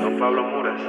Don 0.00 0.18
Pablo 0.20 0.44
Muras. 0.44 0.80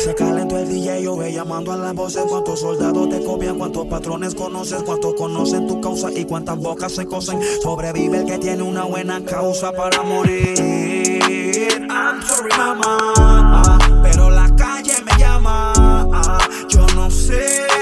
Se 0.00 0.12
calentó 0.16 0.58
el 0.58 0.68
DJ, 0.68 1.04
yo 1.04 1.16
ve 1.16 1.32
llamando 1.32 1.70
a 1.70 1.76
las 1.76 1.94
voces. 1.94 2.24
Cuántos 2.28 2.58
soldados 2.58 3.08
te 3.10 3.22
copian, 3.22 3.58
cuántos 3.58 3.86
patrones 3.86 4.34
conoces, 4.34 4.82
cuántos 4.82 5.14
conocen 5.14 5.68
tu 5.68 5.80
causa 5.80 6.10
y 6.10 6.24
cuántas 6.24 6.58
bocas 6.58 6.90
se 6.90 7.06
cosen. 7.06 7.40
Sobrevive 7.62 8.18
el 8.18 8.26
que 8.26 8.38
tiene 8.38 8.64
una 8.64 8.82
buena 8.82 9.24
causa 9.24 9.70
para 9.70 10.02
morir. 10.02 11.86
I'm 11.88 12.20
sorry, 12.22 12.50
mamá, 12.58 13.78
pero 14.02 14.30
la 14.30 14.50
calle 14.56 14.94
me 15.04 15.16
llama. 15.16 15.72
Yo 16.68 16.84
no 16.96 17.08
sé. 17.08 17.73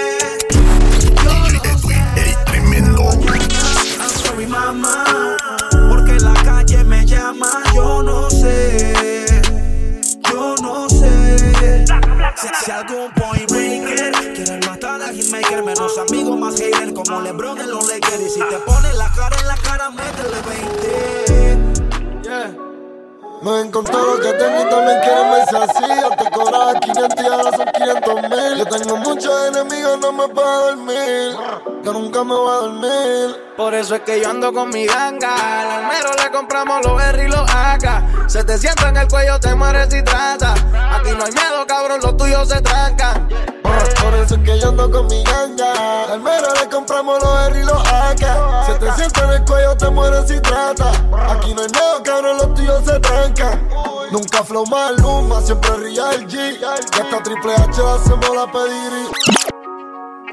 Me 23.42 23.60
encontré 23.60 23.94
lo 23.94 24.20
que 24.20 24.32
tengo 24.34 24.60
y 24.60 24.70
también 24.70 25.00
quieren 25.00 25.30
verse 25.32 25.56
así. 25.56 26.16
Te 26.16 26.30
cobraba 26.30 26.74
500 26.78 27.24
y 27.24 27.26
ahora 27.26 27.56
son 27.56 27.66
500 27.74 28.22
mil. 28.30 28.58
Yo 28.58 28.66
tengo 28.66 28.96
muchos 28.98 29.48
enemigos, 29.48 29.98
no 29.98 30.12
me 30.12 30.28
puedo 30.28 30.66
dormir. 30.68 31.36
Yo 31.82 31.92
nunca 31.92 32.22
me 32.22 32.34
voy 32.34 32.50
a 32.50 32.60
dormir. 32.60 33.36
Por 33.56 33.74
eso 33.74 33.96
es 33.96 34.02
que 34.02 34.20
yo 34.20 34.30
ando 34.30 34.52
con 34.52 34.70
mi 34.70 34.86
ganga. 34.86 35.60
Al 35.60 35.82
almero 35.82 36.10
le 36.22 36.30
compramos 36.30 36.86
los 36.86 37.02
R 37.02 37.24
y 37.24 37.28
los 37.28 37.50
AK. 37.50 38.21
Se 38.32 38.42
te 38.44 38.56
sienta 38.56 38.88
en 38.88 38.96
el 38.96 39.06
cuello, 39.08 39.38
te 39.38 39.54
mueres 39.54 39.88
si 39.90 40.02
trata. 40.02 40.54
Aquí 40.54 41.10
no 41.10 41.22
hay 41.22 41.32
miedo, 41.32 41.66
cabrón, 41.68 42.00
los 42.02 42.16
tuyos 42.16 42.48
se 42.48 42.62
trancan. 42.62 43.28
Por 43.62 44.14
eso 44.14 44.36
es 44.36 44.40
que 44.42 44.58
yo 44.58 44.70
ando 44.70 44.90
con 44.90 45.06
mi 45.08 45.22
ganga. 45.22 46.04
Al 46.10 46.18
mero 46.22 46.48
le 46.58 46.66
compramos 46.70 47.22
los 47.22 47.48
R 47.48 47.60
y 47.60 47.64
los 47.64 47.86
AK. 47.86 48.64
Se 48.64 48.74
te 48.76 48.90
sienta 48.92 49.24
en 49.24 49.30
el 49.32 49.44
cuello, 49.44 49.76
te 49.76 49.90
mueres 49.90 50.26
si 50.28 50.40
trata. 50.40 50.88
Aquí 51.28 51.52
no 51.52 51.60
hay 51.60 51.68
nada, 51.74 52.02
cabrón, 52.02 52.38
los 52.38 52.54
tuyos 52.54 52.82
se 52.86 52.98
trancan. 53.00 53.68
Nunca 54.10 54.42
flow 54.42 54.64
maluma, 54.64 55.42
siempre 55.42 55.76
real 55.76 56.26
G. 56.26 56.58
Y 56.58 56.64
hasta 56.64 57.22
Triple 57.22 57.54
H 57.54 57.82
hacemos 57.82 58.34
la 58.34 58.50
pedir. 58.50 59.61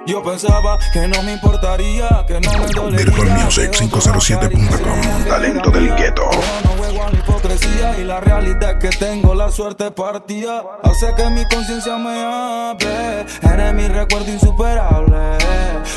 Yo 0.05 0.23
pensaba 0.23 0.80
que 0.92 1.08
no 1.08 1.22
me 1.23 1.33
importaría, 1.33 2.25
que 2.28 2.39
no 2.39 2.52
me 2.58 2.67
dolería. 2.67 3.14
VirtualMusic507.com, 3.14 5.25
talento 5.28 5.69
del 5.69 5.95
gueto. 5.95 6.30
Yo 6.31 6.41
no 6.64 6.69
juego 6.78 7.03
a 7.03 7.11
la 7.11 7.19
hipocresía 7.19 8.00
y 8.00 8.03
la 8.06 8.19
realidad 8.19 8.72
es 8.72 8.78
que 8.89 8.97
tengo 8.97 9.36
la 9.36 9.52
suerte 9.52 9.91
partida. 9.91 10.64
Hace 10.83 11.14
que 11.16 11.30
mi 11.30 11.45
conciencia 11.45 11.97
me 11.97 12.23
hable. 12.23 13.25
Eres 13.41 13.73
mi 13.73 13.88
recuerdo 13.88 14.31
insuperable. 14.31 15.38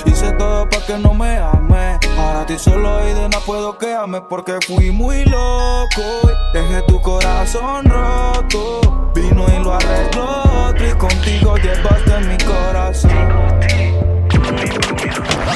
Hice 0.04 0.32
todo 0.32 0.68
para 0.68 0.84
que 0.84 0.98
no 0.98 1.14
me 1.14 1.38
ame. 1.38 1.98
Ahora 2.18 2.40
estoy 2.40 2.58
solo 2.58 3.08
y 3.08 3.14
de 3.14 3.28
nada 3.28 3.40
puedo 3.46 3.78
quedarme 3.78 4.20
porque 4.20 4.58
fui 4.66 4.90
muy 4.90 5.24
loco. 5.24 6.02
y 6.24 6.58
Dejé 6.58 6.82
tu 6.82 7.00
corazón 7.00 7.86
roto. 7.86 8.81
Vino 9.14 9.46
y 9.48 9.62
lo 9.62 9.74
arregló 9.74 10.42
otro 10.68 10.88
y 10.88 10.92
contigo 10.92 11.56
llevaste 11.56 12.20
mi 12.28 12.38
corazón. 12.38 13.10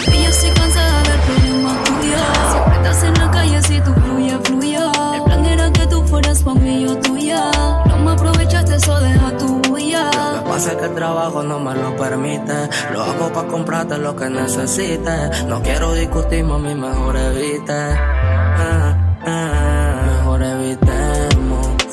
Y 0.07 0.23
yo 0.23 0.29
estoy 0.29 0.51
cansada 0.51 1.03
del 1.03 1.21
problema 1.21 1.85
tuyo. 1.85 2.19
Siempre 2.51 2.77
estás 2.77 3.03
en 3.05 3.15
la 3.15 3.31
calle 3.31 3.63
si 3.63 3.81
tú 3.81 3.93
fluye, 3.95 4.39
fluyo. 4.45 4.93
El 5.15 5.23
plan 5.25 5.45
era 5.47 5.73
que 5.73 5.87
tú 5.87 6.03
fueras 6.07 6.43
pa' 6.43 6.55
mí, 6.55 6.85
yo 6.87 6.97
tuya. 6.99 7.51
No 7.87 7.99
me 7.99 8.13
aprovechaste, 8.13 8.77
eso 8.77 9.01
deja 9.01 9.37
tu 9.39 9.63
huella. 9.71 10.05
Lo 10.35 10.45
que 10.45 10.51
pasa 10.51 10.73
es 10.73 10.77
que 10.77 10.85
el 10.85 10.95
trabajo 10.95 11.43
no 11.43 11.59
me 11.59 11.75
lo 11.75 11.97
permite. 11.97 12.69
Lo 12.93 13.03
hago 13.03 13.33
pa' 13.33 13.47
comprarte 13.47 13.99
lo 13.99 14.15
que 14.15 14.29
necesites. 14.29 15.45
No 15.47 15.63
quiero 15.63 15.95
discutir, 15.95 16.45
mami, 16.45 16.75
mejor 16.75 17.17
evite. 17.17 17.73
Ah, 17.73 19.17
ah. 19.27 19.56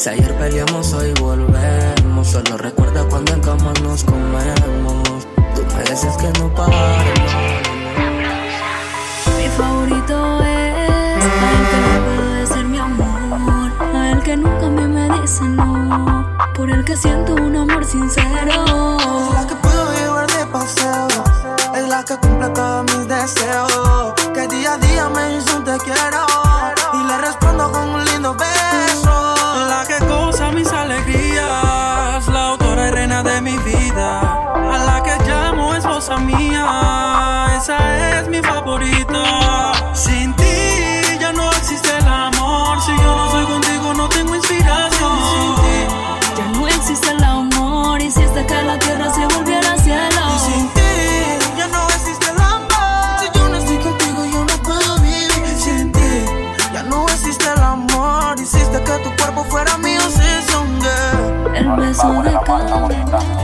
Si 0.03 0.09
ayer 0.09 0.37
peleamos, 0.37 0.91
hoy 0.91 1.13
volvemos. 1.17 2.27
Solo 2.27 2.57
recuerda 2.57 3.05
cuando 3.05 3.35
en 3.35 3.39
cama 3.39 3.71
nos 3.83 4.03
comemos. 4.03 5.25
Tú 5.55 5.65
me 5.73 5.83
dices 5.83 6.17
que 6.17 6.27
no 6.39 6.53
paremos. 6.53 7.31
Mi 9.37 9.47
favorito 9.55 10.43
es 10.43 11.23
el 11.23 11.69
que 11.69 11.77
no 11.87 12.05
puede 12.17 12.47
ser 12.47 12.65
mi 12.65 12.79
amor. 12.79 13.71
A 13.95 14.11
el 14.11 14.19
que 14.23 14.35
nunca 14.35 14.67
me 14.67 15.21
dice 15.21 15.45
no. 15.45 16.37
Por 16.53 16.69
el 16.69 16.83
que 16.83 16.97
siento 16.97 17.35
un 17.35 17.55
amor 17.55 17.85
sincero. 17.85 18.22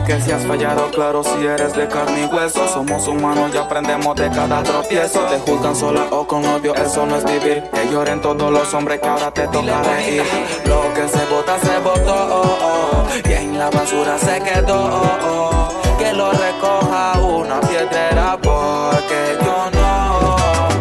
Que 0.06 0.20
si 0.22 0.32
has 0.32 0.46
fallado, 0.46 0.90
claro, 0.90 1.24
si 1.24 1.46
eres 1.46 1.74
de 1.76 1.88
carne 1.88 2.24
y 2.24 2.26
hueso. 2.34 2.68
Somos 2.68 3.08
humanos 3.08 3.52
y 3.54 3.58
aprendemos 3.58 4.16
de 4.16 4.30
cada 4.30 4.64
tropiezo. 4.64 5.20
Te 5.26 5.40
juzgan 5.40 5.76
sola 5.76 6.08
o 6.12 6.26
con 6.26 6.44
odio, 6.46 6.74
eso 6.76 7.06
no 7.06 7.18
es 7.18 7.26
vivir. 7.26 7.64
Que 7.74 7.88
lloren 7.92 8.20
todos 8.22 8.52
los 8.52 8.74
hombres 8.74 9.00
que 9.00 9.08
ahora 9.08 9.32
te 9.32 9.48
toca 9.48 9.84
reír. 9.84 10.24
Lo 10.66 10.94
que 10.94 11.08
se 11.08 11.26
bota, 11.26 11.60
se 11.60 11.78
botó. 11.80 12.16
oh, 12.32 12.58
oh. 12.64 13.30
Y 13.30 13.34
en 13.34 13.60
la 13.60 13.70
basura 13.70 14.18
se 14.18 14.42
quedó. 14.42 14.76
oh, 14.76 15.18
oh. 15.24 15.98
Que 16.00 16.14
lo 16.14 16.32
recoja 16.32 17.20
una 17.20 17.60
piedrera 17.62 18.38
porque 18.42 19.38
yo 19.44 19.70
no. 19.74 20.36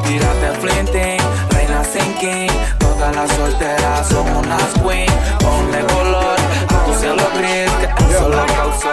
Tírate 0.04 0.52
flinting, 0.60 1.18
reina 1.50 1.84
sinking. 1.84 2.48
Todas 2.78 3.14
las 3.14 3.30
solteras 3.32 4.08
son 4.08 4.26
unas 4.36 4.72
queen. 4.82 5.10
Ponle 5.40 5.80
color 5.92 6.36
a 6.68 6.84
tu 6.86 6.94
cielo 6.94 7.22
gris, 7.36 7.67
que 8.08 8.14
eso 8.14 8.28
la 8.28 8.46
causó. 8.46 8.88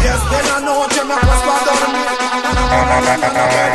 Diez 0.00 0.20
de 0.30 0.40
la 0.50 0.60
noche 0.60 1.04
me 1.04 1.14
acuesto 1.14 1.50
a 1.50 1.58
dormir. 1.66 2.06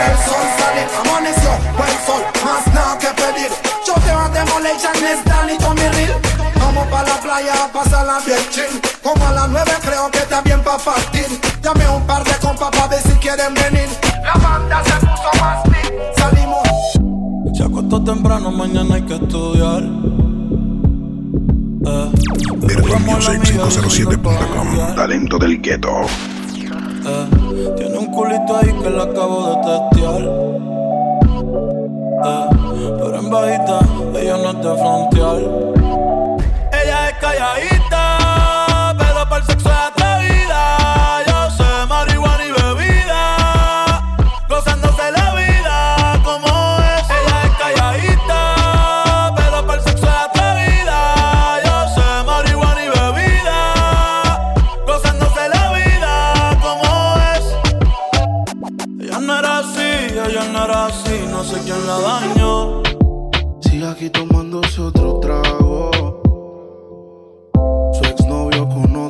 El 0.07 0.17
sol 0.25 0.45
sale, 0.57 0.83
amaneció, 0.99 1.51
el 1.87 1.97
sol, 2.05 2.23
más 2.45 2.67
nada 2.73 2.97
que 2.97 3.07
pedir. 3.07 3.51
Yo 3.85 3.93
te 3.93 4.11
voy 4.13 4.23
a 4.23 4.29
demoler, 4.29 4.75
James, 4.81 5.25
Danny, 5.25 5.57
Tommy 5.57 5.81
Real. 5.81 6.21
Vamos 6.59 6.87
pa' 6.87 7.03
la 7.03 7.15
playa 7.19 7.65
a 7.65 7.67
pasarla 7.71 8.19
bien 8.25 8.39
chill. 8.51 8.81
Como 9.01 9.25
a 9.25 9.31
las 9.31 9.49
nueve 9.49 9.71
creo 9.81 10.09
que 10.11 10.19
está 10.19 10.41
bien 10.41 10.61
pa' 10.63 10.77
partir. 10.77 11.27
Llamé 11.61 11.85
a 11.85 11.91
un 11.91 12.05
par 12.05 12.23
de 12.23 12.33
compas 12.35 12.69
pa' 12.71 12.87
ver 12.87 13.01
si 13.01 13.13
quieren 13.15 13.53
venir. 13.53 13.89
La 14.23 14.33
banda 14.33 14.83
se 14.83 14.93
puso 15.05 15.29
más 15.41 15.63
big. 15.63 15.91
Salimos. 16.17 17.57
Se 17.57 17.63
acostó 17.63 18.03
temprano, 18.03 18.51
mañana 18.51 18.95
hay 18.95 19.01
que 19.03 19.15
estudiar. 19.15 19.83
Eh, 21.83 22.11
VirtualMusic507.com, 22.61 24.95
talento 24.95 25.37
del 25.39 25.59
gueto. 25.61 25.89
eh, 27.05 27.27
tiene 27.77 27.97
un 27.97 28.07
culito 28.11 28.55
ahí 28.57 28.71
que 28.81 28.89
la 28.89 29.03
acabo 29.03 29.49
de 29.49 29.55
testear. 29.67 30.21
Eh, 32.23 32.45
pero 32.99 33.15
en 33.19 33.29
bajita, 33.29 33.79
ella 34.19 34.37
no 34.37 34.49
es 34.51 34.57
de 34.57 34.75
frontear. 34.75 35.37
Ella 36.83 37.09
es 37.09 37.15
calladita, 37.19 38.01
pero 38.97 39.19
para 39.29 39.37
el 39.37 39.43
sexo 39.45 39.69
es 39.69 39.75
atrevida. 39.75 40.59
Su 68.61 68.67
exnovio 68.67 69.00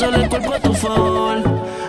Sale 0.00 0.22
el 0.22 0.30
cuerpo 0.30 0.54
a 0.54 0.60
tu 0.60 0.72
favor. 0.72 1.42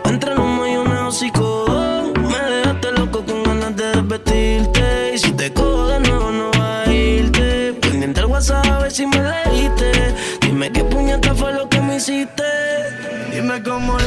Entre 0.03 0.35
los 0.35 0.45
mayonnaise 0.45 1.27
y 1.27 1.31
codo. 1.31 2.11
Me 2.15 2.39
dejaste 2.51 2.91
loco 2.91 3.23
con 3.23 3.41
ganas 3.41 3.73
de 3.77 3.85
desvestirte. 3.85 5.13
Y 5.13 5.17
si 5.17 5.31
te 5.31 5.53
cojo 5.53 5.87
de 5.87 6.01
nuevo, 6.01 6.29
no 6.29 6.51
va 6.59 6.81
a 6.81 6.93
irte. 6.93 7.71
Pendiente 7.79 8.19
al 8.19 8.25
WhatsApp 8.25 8.65
a 8.65 8.79
ver 8.79 8.91
si 8.91 9.07
me 9.07 9.15
leíste. 9.15 10.13
Dime 10.41 10.69
qué 10.73 10.83
puñeta 10.83 11.33
fue 11.33 11.53
lo 11.53 11.69
que 11.69 11.79
me 11.79 11.95
hiciste. 11.95 12.43
Dime 13.33 13.63
cómo 13.63 13.97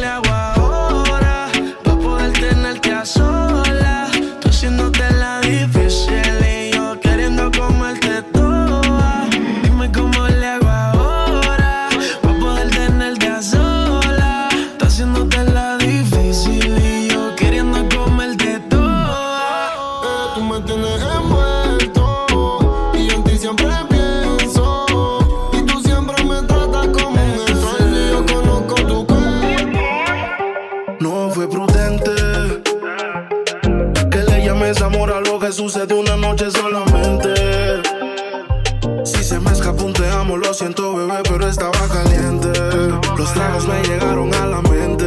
solamente. 36.50 37.34
Si 39.04 39.22
se 39.24 39.38
me 39.38 39.52
escapó 39.52 39.84
un 39.84 39.92
te 39.92 40.08
amo, 40.10 40.36
lo 40.36 40.52
siento, 40.52 40.94
bebé, 40.94 41.22
pero 41.24 41.48
estaba 41.48 41.78
caliente. 41.88 42.50
Los 43.16 43.32
tragos 43.32 43.66
me 43.66 43.82
llegaron 43.82 44.34
a 44.34 44.46
la 44.46 44.60
mente. 44.62 45.06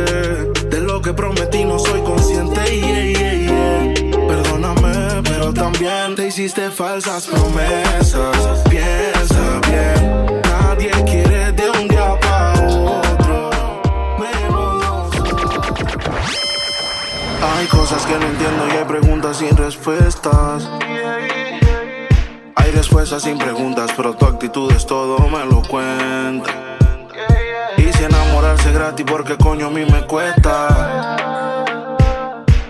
De 0.70 0.82
lo 0.82 1.02
que 1.02 1.14
prometí 1.14 1.64
no 1.66 1.78
soy 1.78 2.02
consciente. 2.02 2.62
yeah, 2.66 3.04
yeah, 3.04 3.34
yeah. 3.34 4.28
Perdóname, 4.28 5.22
pero 5.24 5.54
también 5.54 6.16
te 6.16 6.28
hiciste 6.28 6.72
falsas 6.72 7.28
promesas. 7.28 8.64
Piensa 8.70 9.62
bien, 9.70 10.42
nadie 10.44 10.92
quiere 11.06 11.52
de 11.52 11.70
un 11.70 11.88
día 11.88 12.20
para 12.20 12.54
otro. 12.62 13.50
Menos. 14.18 15.12
Hay 17.42 17.68
cosas 17.68 18.06
que 18.06 18.18
no 18.18 18.26
entiendo 18.26 18.68
y 18.68 18.72
hay 18.72 18.86
preguntas 18.86 19.38
sin 19.38 19.56
respuestas. 19.56 20.68
Respuestas 22.98 23.30
sin 23.30 23.38
preguntas, 23.38 23.92
pero 23.96 24.16
tu 24.16 24.26
actitud 24.26 24.72
es 24.72 24.84
todo, 24.84 25.20
me 25.30 25.46
lo 25.46 25.62
cuenta. 25.62 26.52
Y 27.78 27.94
si 27.94 28.04
enamorarse 28.04 28.72
gratis, 28.72 29.06
porque 29.08 29.38
coño 29.38 29.68
a 29.68 29.70
mí 29.70 29.86
me 29.86 30.02
cuesta. 30.08 31.16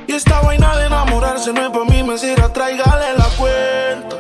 Y 0.05 0.11
esta 0.11 0.41
vaina 0.41 0.75
de 0.75 0.87
enamorarse 0.87 1.53
no 1.53 1.61
es 1.61 1.69
para 1.69 1.85
mí, 1.85 2.03
me 2.03 2.17
sirve, 2.17 2.49
tráigale 2.49 3.17
la 3.17 3.29
cuenta. 3.37 4.17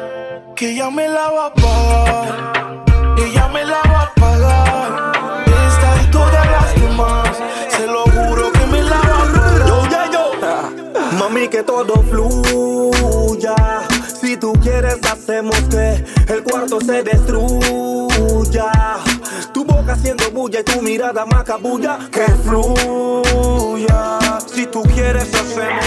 Que 0.55 0.71
ella 0.71 0.89
me 0.89 1.09
la 1.09 1.29
va 1.29 1.47
a 1.47 1.53
pagar. 1.53 2.83
Ella 3.17 3.49
me 3.49 3.65
la 3.65 3.81
va 3.91 4.01
a 4.03 4.13
pagar. 4.13 5.43
Esta 5.45 6.03
y 6.03 6.07
todas 6.09 6.49
las 6.49 6.73
demás, 6.81 7.37
se 7.67 7.85
lo 7.85 8.03
juro 8.03 8.53
que 8.53 8.65
me 8.67 8.81
la 8.81 8.95
va 8.95 9.23
a 9.23 9.33
pagar. 9.33 9.67
Yo, 9.67 9.87
ya, 9.89 10.09
yo. 10.09 10.31
Mami, 11.19 11.49
que 11.49 11.63
todo 11.63 12.01
fluya. 12.03 13.55
Si 14.37 14.41
tú 14.41 14.53
quieres, 14.61 14.99
hacemos 15.11 15.59
que 15.61 16.05
el 16.31 16.43
cuarto 16.43 16.79
se 16.79 17.01
destruya. 17.01 18.71
Tu 19.51 19.65
boca 19.65 19.93
haciendo 19.93 20.29
bulla 20.29 20.59
y 20.59 20.63
tu 20.63 20.79
mirada 20.79 21.25
macabulla. 21.25 21.97
Que 22.11 22.25
fluya. 22.45 24.19
Si 24.53 24.67
tú 24.67 24.83
quieres, 24.93 25.33
hacemos 25.33 25.85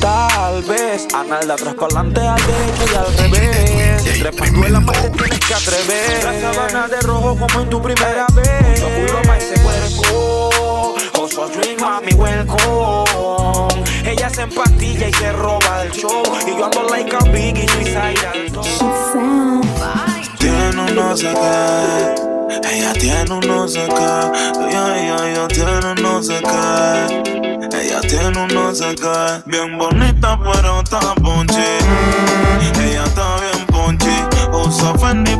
Tal 0.00 0.62
vez 0.64 1.08
Anal 1.14 1.46
de 1.46 1.52
atrás 1.54 1.74
para 1.74 2.00
adelante, 2.00 2.20
al 2.20 2.36
derecho 2.36 2.84
y 2.92 2.94
al 2.94 3.16
revés 3.16 4.18
Trepando 4.18 4.66
en 4.66 4.72
la 4.74 4.80
parte 4.82 5.10
tienes 5.10 5.40
que 5.40 5.54
atrever 5.54 6.24
La 6.24 6.40
sabana 6.40 6.88
de 6.88 7.00
rojo 7.00 7.36
como 7.38 7.60
en 7.60 7.70
tu 7.70 7.80
primera 7.80 8.26
vez 8.34 8.80
Yo 8.80 8.86
juro 8.86 9.22
pa' 9.22 9.38
ese 9.38 9.60
cuerpo 9.62 10.94
Oso 11.20 11.48
drink, 11.48 11.80
mami, 11.80 12.12
welcome 12.12 13.67
Ella 14.08 14.30
se 14.30 14.40
empastilla 14.40 15.08
y 15.08 15.12
se 15.12 15.32
roba 15.32 15.82
del 15.82 15.92
show 15.92 16.22
Y 16.46 16.56
yo 16.56 16.64
ando 16.64 16.84
like 16.88 17.14
a 17.14 17.18
biggie, 17.30 17.68
suicidal 17.68 18.14
Tiene 20.38 20.80
un 20.80 20.94
no 20.94 21.14
sé 21.14 21.28
qué. 21.34 22.14
Ella 22.72 22.92
tiene 22.94 23.30
un 23.30 23.40
no 23.40 23.68
sé 23.68 23.86
qué. 23.86 24.66
Ella, 24.66 24.96
ella, 24.96 25.30
ella 25.30 25.48
tiene 25.48 25.92
un 25.92 26.02
no 26.02 26.22
sé 26.22 26.40
qué. 26.40 27.68
Ella 27.76 28.00
tiene 28.00 28.42
un 28.42 28.48
no 28.48 28.74
sé 28.74 28.94
qué. 28.94 29.42
Bien 29.44 29.76
bonita, 29.76 30.38
pero 30.42 30.80
está 30.80 31.14
ponchi. 31.16 31.58
Ella 32.80 33.04
está 33.04 33.36
bien 33.40 33.66
ponchi. 33.66 34.16
Usa 34.52 34.94
Fendi, 34.98 35.36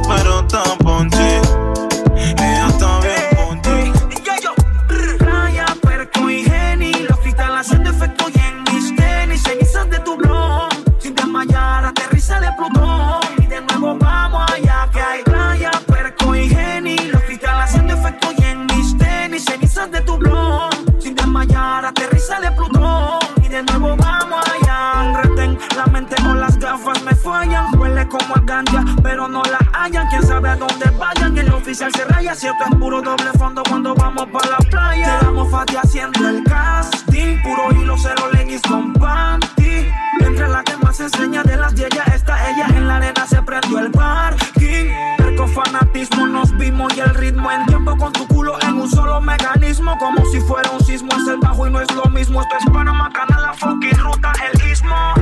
Pero 29.02 29.28
no 29.28 29.42
la 29.44 29.58
hallan. 29.72 30.08
Quién 30.08 30.22
sabe 30.22 30.48
a 30.48 30.56
dónde 30.56 30.90
vayan. 30.98 31.36
El 31.38 31.52
oficial 31.52 31.92
se 31.92 32.04
raya 32.04 32.34
Si 32.34 32.46
esto 32.46 32.64
es 32.70 32.76
puro 32.76 33.00
doble 33.00 33.30
fondo 33.38 33.62
cuando 33.68 33.94
vamos 33.94 34.26
para 34.32 34.50
la 34.50 34.58
playa. 34.58 35.18
Quedamos 35.18 35.50
fati 35.50 35.76
haciendo 35.76 36.28
el 36.28 36.42
casting 36.44 37.40
Puro 37.42 37.72
hilo, 37.72 37.96
cero 37.96 38.28
leggings 38.32 38.62
con 38.62 38.92
panty. 38.94 39.86
Entre 40.20 40.48
la 40.48 40.64
que 40.64 40.76
más 40.78 40.98
enseña 41.00 41.42
de 41.42 41.56
las 41.56 41.74
yeyas 41.74 42.08
Está 42.08 42.50
ella 42.50 42.66
en 42.74 42.88
la 42.88 42.96
arena 42.96 43.26
se 43.26 43.40
prendió 43.42 43.78
el 43.78 43.90
parking. 43.90 44.90
Perco 45.16 45.46
fanatismo 45.46 46.26
nos 46.26 46.56
vimos 46.56 46.96
y 46.96 47.00
el 47.00 47.14
ritmo 47.14 47.50
En 47.50 47.66
tiempo 47.66 47.96
con 47.96 48.12
tu 48.12 48.26
culo 48.26 48.58
en 48.62 48.74
un 48.74 48.90
solo 48.90 49.20
mecanismo. 49.20 49.96
Como 49.98 50.24
si 50.26 50.40
fuera 50.40 50.70
un 50.70 50.84
sismo 50.84 51.10
es 51.12 51.28
el 51.28 51.38
bajo 51.38 51.66
y 51.66 51.70
no 51.70 51.80
es 51.80 51.92
lo 51.94 52.04
mismo. 52.06 52.42
Esto 52.42 52.56
es 52.58 52.72
Panamá, 52.72 53.10
Canal, 53.10 53.42
la 53.42 53.52
fucking 53.52 53.98
ruta, 53.98 54.32
el 54.52 54.70
istmo 54.70 55.17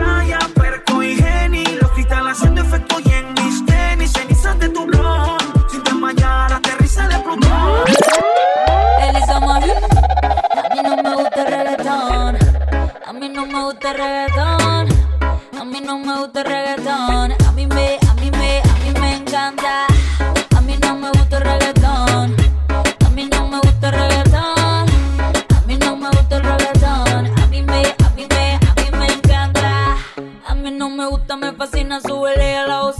me 30.96 31.06
gusta, 31.06 31.36
me 31.36 31.52
fascina. 31.52 32.00
Súbele 32.00 32.56
a 32.56 32.66
la 32.66 32.80
voz 32.80 32.96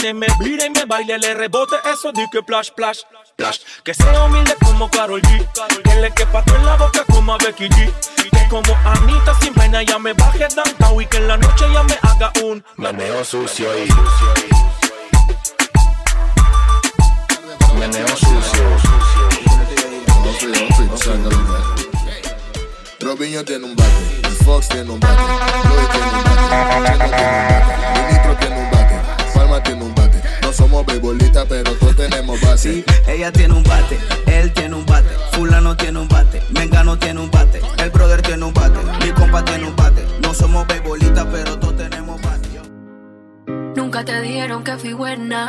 se 0.00 0.14
me 0.14 0.26
vire 0.40 0.66
y 0.66 0.70
me 0.70 0.84
baile 0.84 1.18
Le 1.18 1.34
rebote 1.34 1.76
eso 1.92 2.12
de 2.12 2.26
que 2.32 2.42
plash, 2.42 2.70
plash, 2.70 3.00
plash 3.36 3.58
Que 3.84 3.94
sea 3.94 4.24
humilde 4.24 4.54
como 4.64 4.90
Karol 4.90 5.20
G. 5.22 5.48
Que 5.82 5.96
le 5.96 6.10
quepa 6.12 6.42
en 6.46 6.66
la 6.66 6.76
boca 6.76 7.04
como 7.10 7.34
a 7.34 7.38
Becky 7.38 7.68
G. 7.68 7.92
Que 8.30 8.48
como 8.48 8.76
Anita 8.84 9.34
sin 9.40 9.54
vaina 9.54 9.82
ya 9.82 9.98
me 9.98 10.12
baje 10.14 10.46
downtown 10.54 11.02
Y 11.02 11.06
que 11.06 11.18
en 11.18 11.28
la 11.28 11.36
noche 11.36 11.66
ya 11.72 11.82
me 11.82 11.98
haga 12.02 12.32
un 12.42 12.64
Meneo 12.76 13.24
sucio 13.24 13.68
y 13.78 13.88
Meneo 17.78 18.08
sucio. 18.08 19.00
Robinho 23.00 23.44
tiene 23.44 23.64
un 23.64 23.74
bate, 23.74 24.44
Fox 24.44 24.68
tiene 24.68 24.90
un 24.90 25.00
bate, 25.00 25.22
Louis 25.68 25.88
tiene 25.90 26.06
un 26.06 26.24
bate, 26.24 26.88
tiene 26.88 27.04
un 27.04 27.10
bate, 27.10 27.99
bate, 29.50 29.62
Palma 29.62 29.62
tiene 29.62 29.84
un 29.84 29.94
bate. 29.94 30.22
No 30.42 30.52
somos 30.52 30.86
beisbolistas, 30.86 31.46
pero 31.48 31.72
todos 31.74 31.96
tenemos 31.96 32.40
bate. 32.40 32.58
Sí, 32.58 32.84
ella 33.06 33.32
tiene 33.32 33.54
un 33.54 33.62
bate, 33.64 33.98
él 34.26 34.52
tiene 34.52 34.76
un 34.76 34.86
bate, 34.86 35.08
fulano 35.32 35.76
tiene 35.76 35.98
un 35.98 36.08
bate, 36.08 36.42
Mengano 36.50 36.98
tiene 36.98 37.20
un 37.20 37.30
bate, 37.30 37.60
el 37.78 37.90
brother 37.90 38.22
tiene 38.22 38.44
un 38.44 38.52
bate, 38.54 38.78
mi 39.04 39.12
compa 39.12 39.44
tiene 39.44 39.66
un 39.66 39.76
bate. 39.76 40.06
No 40.22 40.34
somos 40.34 40.66
beisbolistas, 40.66 41.26
pero 41.30 41.58
todos 41.58 41.76
tenemos 41.76 42.20
bate. 42.22 42.48
Nunca 43.76 44.04
te 44.04 44.20
dijeron 44.20 44.62
que 44.62 44.76
fui 44.76 44.92
buena. 44.92 45.40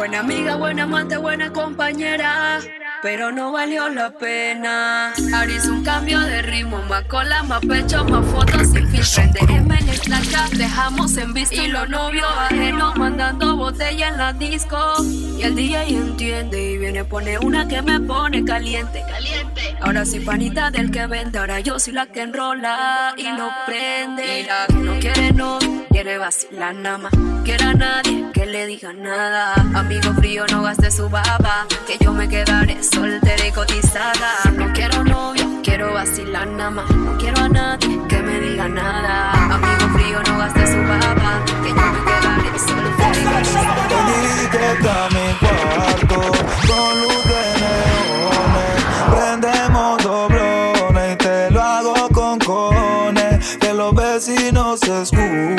Buena 0.00 0.20
amiga, 0.20 0.56
buena 0.56 0.84
amante, 0.84 1.18
buena 1.18 1.52
compañera. 1.52 2.58
Pero 3.02 3.32
no 3.32 3.52
valió 3.52 3.86
la 3.90 4.10
pena. 4.10 5.12
Ahora 5.12 5.52
hice 5.52 5.70
un 5.70 5.84
cambio 5.84 6.18
de 6.20 6.40
ritmo, 6.40 6.80
más 6.88 7.04
cola, 7.04 7.42
más 7.42 7.60
pecho, 7.60 8.02
más 8.06 8.24
fotos 8.30 8.68
sin 8.68 8.88
filtro. 8.88 9.46
DM 9.46 9.70
en 9.70 9.94
Snapchat, 9.94 10.52
dejamos 10.52 11.14
en 11.18 11.34
visto. 11.34 11.54
Y 11.54 11.66
los 11.66 11.86
novios 11.90 12.26
ajenos 12.50 12.96
mandando 12.96 13.54
botella 13.56 14.08
en 14.08 14.16
la 14.16 14.32
disco. 14.32 14.78
Y 15.04 15.42
el 15.42 15.54
DJ 15.54 15.90
entiende 15.90 16.72
y 16.72 16.78
viene 16.78 17.04
pone 17.04 17.38
una 17.38 17.68
que 17.68 17.82
me 17.82 18.00
pone 18.00 18.42
caliente. 18.42 19.04
Caliente. 19.06 19.76
Ahora 19.82 20.06
soy 20.06 20.20
panita 20.20 20.70
del 20.70 20.90
que 20.90 21.06
vende, 21.08 21.38
ahora 21.38 21.60
yo 21.60 21.78
soy 21.78 21.92
la 21.92 22.06
que 22.06 22.22
enrola 22.22 23.12
y 23.18 23.24
lo 23.24 23.50
prende. 23.66 24.40
Y 24.40 24.44
la 24.44 24.66
que 24.66 24.74
no 24.76 24.98
quiere 24.98 25.32
no 25.34 25.58
quiere 26.02 26.16
vacilar 26.16 26.74
nada 26.76 26.96
más. 26.96 27.12
Quiere 27.44 27.62
a 27.62 27.74
nadie 27.74 28.24
que 28.32 28.46
le 28.46 28.66
diga 28.66 28.90
nada. 28.90 29.52
Amigo 29.74 30.14
frío, 30.14 30.46
no 30.50 30.62
gaste 30.62 30.90
su 30.90 31.10
baba. 31.10 31.66
Que 31.86 32.02
yo 32.02 32.14
me 32.14 32.26
quedaré 32.26 32.82
soltera 32.82 33.46
y 33.46 33.52
cotizada. 33.52 34.30
No 34.56 34.72
quiero 34.72 35.04
novio, 35.04 35.44
quiero 35.62 35.92
vacilar 35.92 36.46
nada 36.46 36.70
más. 36.70 36.90
No 36.90 37.18
quiero 37.18 37.42
a 37.42 37.50
nadie 37.50 38.00
que 38.08 38.16
me 38.22 38.40
diga 38.40 38.66
nada. 38.66 39.32
Amigo 39.54 39.90
frío, 39.92 40.22
no 40.22 40.38
gaste 40.38 40.66
su 40.68 40.78
baba. 40.88 41.44
Que 41.62 41.68
yo 41.68 41.86
me 41.94 42.00
quedaré 42.08 42.58
soltera 42.58 43.20
y 43.20 43.24
cotizada. 43.34 45.08
Mi 45.10 45.26
cuarto 45.38 46.20
con 46.66 47.00
luz 47.02 47.24
de 47.30 47.42
neones. 47.60 48.78
Prendemos 49.12 50.02
doblones 50.02 51.12
y 51.12 51.16
te 51.16 51.50
lo 51.50 51.62
hago 51.62 52.08
con 52.08 52.38
cones. 52.38 53.58
Que 53.58 53.74
los 53.74 53.94
vecinos 53.94 54.82
escuchen, 54.82 55.56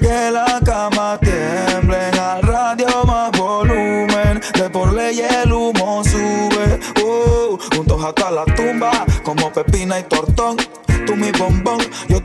que 0.00 0.30
la 0.30 0.60
cama 0.64 0.97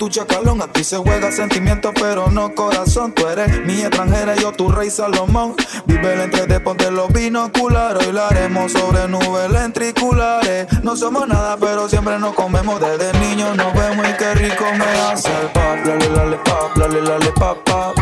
tu 0.03 0.09
chacalón. 0.09 0.61
Aquí 0.61 0.83
se 0.83 0.97
juega 0.97 1.31
sentimiento, 1.31 1.93
pero 1.93 2.29
no 2.29 2.53
corazón. 2.53 3.13
Tú 3.13 3.25
eres 3.27 3.65
mi 3.65 3.81
extranjera, 3.81 4.35
yo 4.35 4.51
tu 4.51 4.69
rey 4.69 4.89
Salomón. 4.89 5.55
Vive 5.85 6.13
el 6.13 6.21
entre 6.21 6.59
ponte 6.59 6.91
los 6.91 7.11
binoculares. 7.13 8.05
Hoy 8.05 8.11
lo 8.11 8.25
haremos 8.25 8.73
sobre 8.73 9.07
nubes 9.07 9.49
lentriculares. 9.49 10.67
No 10.83 10.97
somos 10.97 11.27
nada, 11.27 11.55
pero 11.57 11.87
siempre 11.87 12.19
nos 12.19 12.33
comemos. 12.33 12.81
Desde 12.81 13.17
niños 13.19 13.55
nos 13.55 13.73
vemos 13.73 14.05
y 14.09 14.13
qué 14.17 14.33
rico 14.33 14.65
me 14.73 14.85
hace 14.85 15.29
el 15.29 15.47
pop. 15.47 15.77
Lale, 15.85 16.09
lale, 16.09 16.37
pop, 16.37 16.75
lale, 16.75 17.01
lale, 17.01 17.31
pop, 17.31 17.57
pop. 17.63 17.95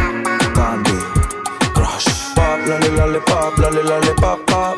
Candy 0.56 0.98
Crush. 1.74 2.08
Pop, 2.34 2.68
lale, 2.68 2.92
lale, 2.98 3.20
pop, 3.22 3.58
lale, 3.60 3.84
lale, 3.84 4.14
pop, 4.14 4.40
pop. 4.48 4.76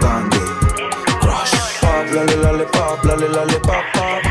Candy 0.00 0.38
Crush. 1.20 1.54
Pop, 1.80 2.14
lale, 2.14 2.36
lale, 2.36 2.64
pop, 2.64 3.04
lale, 3.04 3.28
lale, 3.28 3.58
pop, 3.60 3.84
pop. 3.92 4.23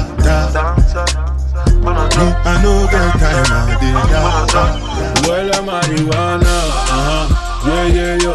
Me, 1.81 2.25
I 2.43 2.61
know 2.63 2.87
get 2.89 3.11
time 3.19 3.51
I 3.51 3.77
did 3.79 3.95
that. 4.11 4.73
Huele 5.23 5.51
a 5.51 5.61
marihuana, 5.61 6.55
ajá, 6.95 7.17
yeah, 7.65 7.85
yeah, 7.85 8.23
yo. 8.23 8.33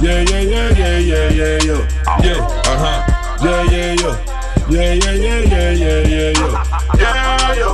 Yeah, 0.00 0.20
yeah, 0.22 0.42
yeah, 0.42 0.68
yeah, 0.78 0.98
yeah, 0.98 1.28
yeah, 1.30 1.64
yo. 1.64 1.76
Yeah, 2.22 2.40
ajá, 2.70 2.92
yeah, 3.42 3.62
yeah, 3.70 3.94
yo. 4.02 4.10
Yeah, 4.68 4.92
yeah, 4.94 5.14
yeah, 5.14 5.40
yeah, 5.52 5.70
yeah, 5.72 6.00
yeah, 6.04 6.32
yo. 6.38 6.48
Yeah, 6.98 7.14
yo, 7.54 7.54
yeah, 7.54 7.56
yo. 7.56 7.70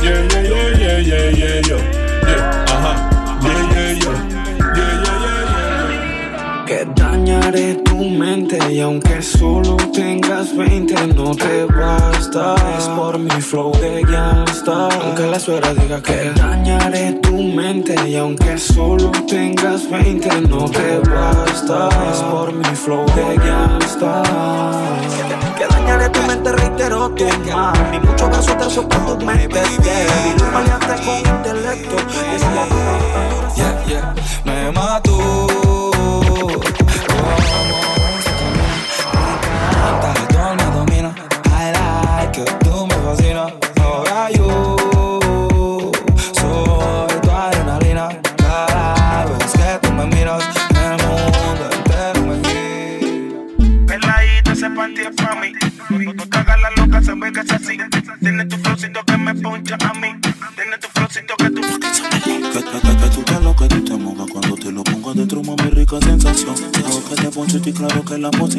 Yeah, 0.00 0.18
yeah, 0.28 0.40
yeah, 0.40 0.72
yeah, 0.72 0.92
yeah, 0.92 0.92
yeah, 0.92 0.92
yo. 0.92 0.92
Yeah, 0.92 0.96
ajá, 0.96 0.96
yeah, 0.96 0.96
yeah, 0.96 0.96
yo. 0.96 0.98
Yeah, 1.02 1.02
yeah, 1.02 1.30
yeah, 1.30 1.68
yeah, 1.68 1.91
Que 7.52 7.58
dañaré 7.58 7.82
tu 7.82 7.96
mente 8.08 8.58
y 8.72 8.80
aunque 8.80 9.20
solo 9.20 9.76
tengas 9.92 10.56
20 10.56 11.08
no 11.08 11.34
te 11.34 11.66
basta. 11.66 12.54
Es 12.78 12.88
por 12.88 13.18
mi 13.18 13.28
flow 13.42 13.72
de 13.78 14.00
gangsta. 14.02 14.88
Aunque 14.88 15.26
la 15.26 15.38
suegra 15.38 15.74
diga 15.74 16.02
que 16.02 16.32
dañaré 16.34 17.12
tu 17.20 17.42
mente 17.42 17.94
y 18.08 18.16
aunque 18.16 18.56
solo 18.56 19.10
tengas 19.28 19.90
20 19.90 20.48
no 20.48 20.64
te 20.70 20.98
basta. 21.00 21.90
Es 22.10 22.22
por 22.22 22.54
mi 22.54 22.74
flow 22.74 23.04
de 23.14 23.36
gangsta. 23.36 24.22
Que 25.58 25.66
dañaré 25.66 26.08
tu 26.08 26.22
mente, 26.22 26.52
reitero 26.52 27.10
tu 27.10 27.24
mal. 27.54 27.90
Ni 27.90 27.98
mucho 28.00 28.30
beso 28.30 28.56
te 28.56 28.70
soporto 28.70 29.18
tu 29.18 29.26
mente. 29.26 29.60
Un 30.40 30.52
maleante 30.54 30.94
con 31.04 31.18
intelecto. 31.18 31.96
Yeah, 33.56 33.84
yeah, 33.86 34.14
me 34.46 34.72
mató. 34.72 35.21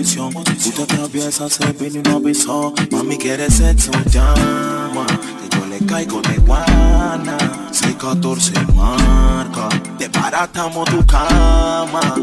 Tú 0.04 0.72
te 0.72 0.84
atraviesas, 0.84 1.54
se 1.54 1.72
vino 1.74 2.00
y 2.00 2.02
no 2.04 2.18
avisó. 2.18 2.74
Mami, 2.92 3.18
quieres 3.18 3.54
sexo, 3.54 3.92
llama. 4.12 5.06
Que 5.08 5.58
yo 5.58 5.66
le 5.66 5.80
caigo 5.86 6.22
de 6.22 6.38
guana. 6.40 7.38
614 7.72 8.52
marca. 8.76 9.70
Te 9.98 10.10
baratamos 10.10 10.90
tu 10.90 11.06
cama. 11.06 12.16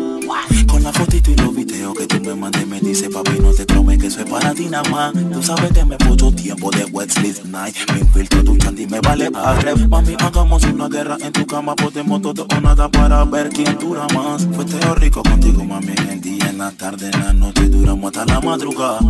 Que 1.80 2.06
tú 2.06 2.20
me 2.20 2.34
mandes, 2.34 2.66
me 2.66 2.78
dice 2.78 3.08
papi, 3.08 3.38
no 3.40 3.54
te 3.54 3.64
trome 3.64 3.96
que 3.96 4.08
es 4.08 4.16
para 4.16 4.52
ti 4.52 4.66
nada 4.66 4.88
más. 4.90 5.12
Tú 5.14 5.42
sabes 5.42 5.72
que 5.72 5.82
me 5.82 5.96
puso 5.96 6.30
tiempo 6.30 6.70
de 6.70 6.84
wet 6.84 7.10
night. 7.46 7.74
Me 7.94 8.00
infiltro 8.00 8.44
tu 8.44 8.56
chanti, 8.58 8.86
me 8.86 9.00
vale 9.00 9.30
padre. 9.30 9.74
Mami, 9.88 10.14
hagamos 10.18 10.62
una 10.64 10.88
guerra 10.88 11.16
en 11.22 11.32
tu 11.32 11.46
cama, 11.46 11.74
podemos 11.74 12.20
todo 12.20 12.46
o 12.54 12.60
nada 12.60 12.86
para 12.90 13.24
ver 13.24 13.48
quién 13.48 13.78
dura 13.78 14.06
más. 14.14 14.46
Fue 14.54 14.66
teo 14.66 14.94
rico 14.94 15.22
contigo, 15.22 15.64
mami, 15.64 15.94
en 15.96 16.08
el 16.10 16.20
día, 16.20 16.50
en 16.50 16.58
la 16.58 16.70
tarde, 16.70 17.10
en 17.12 17.18
la 17.18 17.32
noche, 17.32 17.66
duramos 17.70 18.14
hasta 18.14 18.26
la 18.26 18.40
madrugada. 18.42 19.00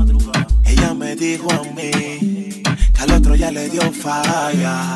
Ella 0.64 0.94
me 0.94 1.16
dijo 1.16 1.48
a 1.50 1.64
mí 1.74 2.62
que 2.62 3.00
al 3.00 3.10
otro 3.10 3.34
ya 3.34 3.50
le 3.50 3.68
dio 3.68 3.82
falla. 3.92 4.94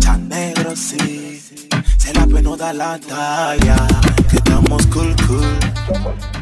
Chan 0.00 0.28
negro 0.28 0.74
sí, 0.74 1.40
se 1.96 2.12
la 2.12 2.26
pena 2.26 2.56
da 2.56 2.72
la 2.72 2.98
talla. 2.98 3.76
Que 4.28 4.36
estamos 4.36 4.84
cool, 4.88 5.14
cool. 5.28 6.33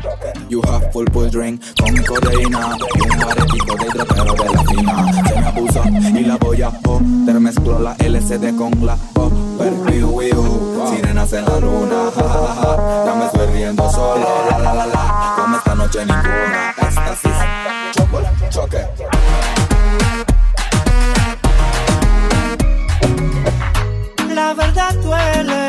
You 0.48 0.60
have 0.62 0.92
full 0.92 1.06
full 1.12 1.28
drink 1.28 1.62
con 1.80 1.96
codeína 2.04 2.76
y 2.94 3.10
un 3.10 3.18
baretico 3.18 3.76
del 3.76 3.90
rapero 3.92 4.34
de 4.34 4.52
la 4.52 4.64
fina. 4.64 5.12
Se 5.28 5.40
me 5.40 5.46
abusa 5.46 5.88
y 5.88 6.24
la 6.24 6.36
voy 6.36 6.62
a 6.62 6.70
joder. 6.84 7.40
Mezclo 7.40 7.78
la 7.78 7.94
LCD 7.98 8.56
con 8.56 8.70
la 8.86 8.96
Upper 9.14 9.72
Sirenas 10.88 11.32
en 11.32 11.44
la 11.44 11.58
luna, 11.58 12.10
ja, 12.14 12.22
ja, 12.22 12.54
ja. 12.54 13.04
Ya 13.06 13.14
me 13.14 13.26
estoy 13.26 13.46
riendo 13.48 13.90
solo, 13.90 14.26
la 14.50 14.58
la 14.58 14.74
la 14.74 14.86
la. 14.86 15.34
Como 15.36 15.56
esta 15.56 15.74
noche 15.74 16.00
ninguna, 16.00 16.74
éxtasis, 16.76 17.32
choque, 17.92 18.28
choque. 18.50 18.86
La 24.34 24.54
verdad 24.54 24.94
duele. 24.94 25.61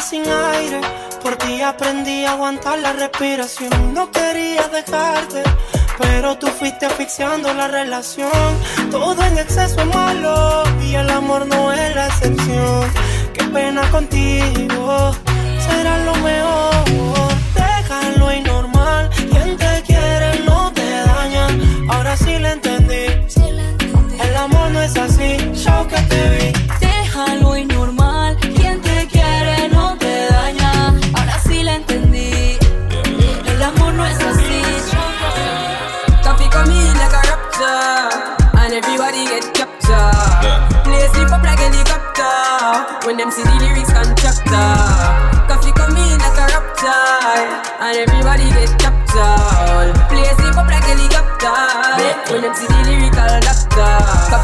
Sin 0.00 0.24
aire. 0.26 0.80
Por 1.22 1.36
ti 1.36 1.62
aprendí 1.62 2.24
a 2.24 2.32
aguantar 2.32 2.78
la 2.78 2.92
respiración. 2.92 3.94
No 3.94 4.10
quería 4.10 4.68
dejarte. 4.68 5.42
Pero 5.98 6.36
tú 6.36 6.48
fuiste 6.48 6.84
asfixiando 6.84 7.54
la 7.54 7.68
relación. 7.68 8.30
Todo 8.90 9.24
en 9.24 9.38
exceso 9.38 9.80
es 9.80 9.86
malo. 9.86 10.64
Y 10.82 10.94
el 10.94 11.08
amor 11.08 11.46
no 11.46 11.72
es 11.72 11.94
la 11.94 12.06
excepción. 12.08 12.92
Qué 13.32 13.44
pena 13.44 13.88
contigo. 13.90 15.12
Será 15.66 15.98
lo 16.04 16.14
mejor. 16.16 17.32
Déjalo 17.54 18.32
y 18.34 18.40
normal. 18.42 19.10
Quien 19.30 19.56
te 19.56 19.82
quiere 19.86 20.40
no 20.40 20.72
te 20.72 20.90
daña. 21.06 21.46
Ahora 21.88 22.16
sí 22.16 22.38
le 22.38 22.50
entendí. 22.52 23.06
El 24.20 24.36
amor 24.36 24.70
no 24.70 24.82
es 24.82 24.96
así. 24.96 25.38
Yo 25.64 25.86
que 25.88 26.00
te 26.02 26.28
vi. 26.30 26.83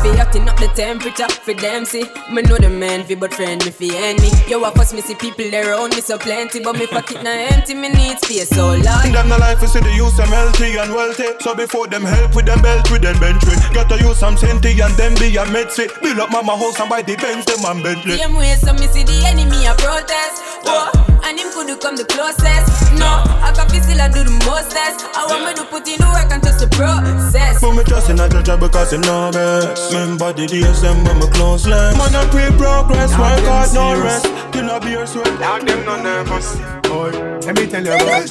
Coffee 0.00 0.18
acting 0.18 0.48
up 0.48 0.56
the 0.56 0.68
temperature 0.68 1.28
for 1.28 1.52
them 1.52 1.84
see. 1.84 2.04
Me 2.32 2.40
know 2.40 2.56
the 2.56 2.70
man 2.70 3.04
fi 3.04 3.14
but 3.14 3.34
friend 3.34 3.62
me 3.66 3.70
fi 3.70 3.94
enemy. 3.96 4.30
Yo, 4.48 4.64
of 4.64 4.72
course 4.72 4.94
me 4.94 5.02
see 5.02 5.14
people 5.14 5.44
there 5.50 5.72
around 5.72 5.94
me 5.94 6.00
so 6.00 6.16
plenty, 6.16 6.58
but 6.60 6.72
me 6.78 6.86
pocket 6.86 7.22
na 7.22 7.28
empty. 7.28 7.74
Me 7.74 7.90
need 7.90 8.18
space 8.18 8.48
so 8.48 8.68
large. 8.80 9.12
Them 9.12 9.28
no 9.28 9.36
life 9.36 9.62
is 9.62 9.72
see 9.74 9.80
the 9.80 9.92
use 9.92 10.16
them 10.16 10.28
healthy 10.28 10.78
and 10.78 10.94
wealthy. 10.94 11.28
So 11.40 11.54
before 11.54 11.86
them 11.86 12.04
help 12.04 12.34
with 12.34 12.46
them 12.46 12.62
belt 12.62 12.90
with 12.90 13.02
them 13.02 13.20
bench 13.20 13.44
with. 13.44 13.60
Got 13.74 13.90
to 13.90 13.98
use 14.00 14.16
some 14.18 14.38
senti 14.38 14.80
and 14.80 14.94
them 14.94 15.14
be 15.16 15.36
a 15.36 15.44
medsi. 15.52 15.92
Build 16.00 16.18
up 16.18 16.32
mama 16.32 16.56
house 16.56 16.80
and 16.80 16.88
buy 16.88 17.02
the 17.02 17.16
Benz 17.16 17.44
them 17.44 17.60
and 17.66 17.82
Bentley. 17.82 18.16
Same 18.16 18.34
way, 18.34 18.56
so 18.56 18.72
me 18.72 18.88
see 18.88 19.04
the 19.04 19.20
enemy 19.26 19.66
a 19.66 19.74
protest. 19.74 20.40
Oh, 20.64 21.09
and 21.24 21.38
him 21.38 21.50
could 21.52 21.68
come 21.80 21.96
the 21.96 22.04
closest. 22.04 22.92
No, 22.98 23.24
I 23.42 23.52
can 23.54 23.68
feel 23.68 23.82
still 23.82 24.00
I 24.00 24.08
do 24.08 24.24
the 24.24 24.34
mostest. 24.46 25.06
I 25.14 25.26
want 25.28 25.44
me 25.46 25.54
to 25.54 25.64
put 25.68 25.86
in 25.88 25.98
the 26.00 26.08
work 26.10 26.30
and 26.32 26.42
just 26.42 26.60
the 26.60 26.68
process. 26.72 27.60
But 27.60 27.72
me 27.74 27.84
trust 27.84 28.10
in 28.10 28.20
a 28.20 28.28
judge 28.28 28.50
because 28.60 28.92
him 28.92 29.02
know 29.02 29.30
best. 29.32 29.92
Remember 29.92 30.32
the 30.32 30.46
days 30.46 30.80
them 30.82 31.04
when 31.04 31.18
me 31.18 31.28
close 31.30 31.66
less. 31.66 31.96
Man 31.96 32.14
I 32.14 32.24
pre 32.28 32.50
progress, 32.56 33.10
work 33.16 33.44
hard 33.46 33.72
no 33.74 34.00
rest. 34.02 34.26
Till 34.52 34.68
a 34.68 34.80
beer 34.80 35.06
sweat. 35.06 35.28
Now 35.40 35.58
them 35.58 35.84
no 35.84 36.02
nervous. 36.02 36.56
Boy, 36.88 37.10
let 37.46 37.56
me 37.56 37.66
tell 37.66 37.84
you 37.84 37.92
about 37.92 38.28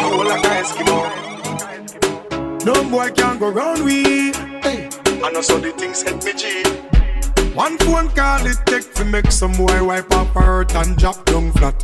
Whole 0.00 0.24
like 0.24 0.44
a 0.44 0.48
Eskimo. 0.60 1.26
No 2.64 2.74
boy 2.90 3.10
can 3.10 3.38
go 3.38 3.48
round 3.50 3.84
we. 3.84 4.32
I 5.26 5.30
know 5.32 5.40
so 5.40 5.58
the 5.58 5.72
things 5.72 6.02
hit 6.02 6.24
me 6.24 6.32
G. 6.34 6.95
One 7.56 7.78
phone 7.78 8.10
call 8.10 8.44
it 8.46 8.58
take 8.66 8.92
to 8.96 9.04
make 9.06 9.32
some 9.32 9.52
boy 9.52 9.82
wipe 9.82 10.12
up 10.12 10.26
hurt 10.34 10.74
and 10.74 10.94
drop 10.94 11.24
down 11.24 11.52
flat. 11.52 11.74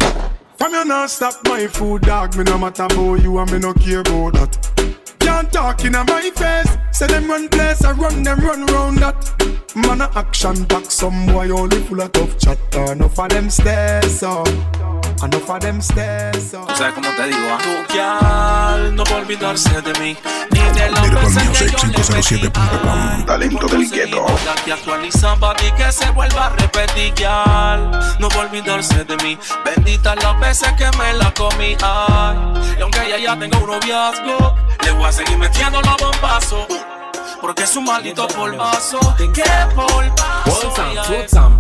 From 0.58 0.74
you 0.74 0.85
not 0.85 1.08
stop 1.08 1.40
my 1.44 1.66
food 1.66 2.02
dog, 2.02 2.37
me 2.37 2.44
no 2.44 2.58
matter 2.58 2.82
about 2.82 3.22
you 3.22 3.38
and 3.38 3.50
me 3.50 3.58
no 3.58 3.72
care 3.72 4.00
about 4.00 4.35
that. 4.35 5.16
Can't 5.18 5.50
talk 5.50 5.82
in 5.87 5.92
my 5.92 6.30
face, 6.37 6.76
say 6.90 7.06
them 7.06 7.26
run 7.26 7.48
place, 7.48 7.82
I 7.85 7.92
run 7.92 8.22
them 8.22 8.40
run 8.40 8.66
round 8.66 8.98
that. 8.98 9.74
Man 9.74 10.02
a 10.02 10.11
action 10.14 10.64
back, 10.64 10.90
some 10.90 11.24
boy 11.24 11.48
only 11.48 11.78
full 11.85 12.02
of 12.02 12.12
tough 12.12 12.38
chatter. 12.38 12.92
Enough 12.92 13.18
of 13.18 13.28
them 13.30 13.48
stairs 13.48 14.20
so, 14.20 14.44
enough 15.24 15.50
of 15.50 15.61
them 15.61 15.80
stairs 15.80 16.50
so. 16.50 16.64
Tú 16.66 16.74
sabes 16.76 16.94
cómo 16.94 17.08
te 17.16 17.26
digo, 17.26 17.48
ah. 17.50 18.76
Tu 18.78 18.92
no 18.92 19.04
va 19.04 19.11
a 19.11 19.16
olvidarse 19.16 19.82
de 19.82 19.92
mí, 20.00 20.16
ni 20.50 20.61
de 20.61 20.90
la 20.90 21.00
Virgo 21.02 21.20
vez 21.20 21.37
que 21.37 21.44
Music 21.44 21.76
yo 21.76 21.87
le 21.87 21.98
metí. 21.98 22.02
507.com. 22.02 23.26
Talento 23.26 23.66
del 23.66 23.90
gueto. 23.90 24.26
La 24.44 24.54
que 24.64 24.72
actualiza 24.72 25.37
papi 25.37 25.70
que 25.72 25.92
se 25.92 26.11
vuelva 26.11 26.46
a 26.46 26.48
repetir 26.50 27.14
No 28.18 28.28
va 28.28 28.37
a 28.37 28.40
olvidarse 28.40 29.04
de 29.04 29.16
mí 29.18 29.38
Bendita 29.64 30.14
las 30.16 30.38
veces 30.40 30.72
que 30.72 30.88
me 30.96 31.12
la 31.14 31.32
comí 31.35 31.76
ay 31.82 32.37
Y 32.78 32.82
aunque 32.82 33.06
ella 33.06 33.18
ya 33.18 33.38
tenga 33.38 33.58
un 33.58 33.66
noviazgo 33.66 34.54
Le 34.85 34.92
voy 34.92 35.04
a 35.04 35.12
seguir 35.12 35.38
metiendo 35.38 35.80
los 35.80 35.96
bombazos 35.96 36.66
Porque 37.40 37.64
es 37.64 37.76
un 37.76 37.85
maldito 37.85 38.26
polvazo 38.28 39.00
Que 39.16 39.42
polvazo 39.74 40.72